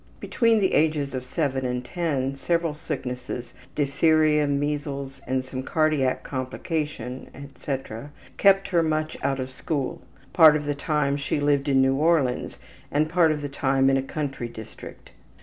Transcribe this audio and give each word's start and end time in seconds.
Between 0.19 0.59
the 0.59 0.73
ages 0.73 1.13
of 1.13 1.23
7 1.23 1.63
and 1.63 1.85
10 1.85 2.33
several 2.35 2.73
sicknesses, 2.73 3.53
diphtheria, 3.75 4.47
measles 4.47 5.21
with 5.27 5.45
some 5.45 5.61
cardiac 5.61 6.23
complication, 6.23 7.29
etc., 7.35 8.09
kept 8.35 8.69
her 8.69 8.81
much 8.81 9.15
out 9.21 9.39
of 9.39 9.51
school. 9.51 10.01
Part 10.33 10.55
of 10.55 10.65
the 10.65 10.73
time 10.73 11.17
she 11.17 11.39
lived 11.39 11.69
in 11.69 11.83
New 11.83 11.93
Orleans, 11.97 12.57
and 12.91 13.09
part 13.09 13.31
of 13.31 13.43
the 13.43 13.47
time 13.49 13.91
in 13.91 13.97
a 13.97 14.01
country 14.01 14.47
district. 14.47 15.11